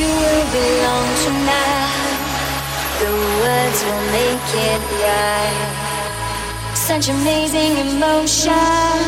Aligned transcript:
you 0.00 0.08
will 0.08 0.46
belong. 0.52 0.90
The 3.00 3.12
words 3.44 3.80
will 3.84 4.06
make 4.12 4.50
it 4.68 4.82
right. 5.00 5.56
Such 6.74 7.08
amazing 7.08 7.72
emotion 7.88 9.00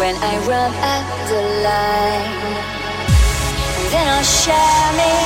when 0.00 0.16
I 0.16 0.34
run 0.48 0.72
up 0.94 1.06
the 1.28 1.42
line. 1.68 2.54
Then 3.92 4.06
I'll 4.08 4.30
share 4.42 4.88
me. 5.00 5.16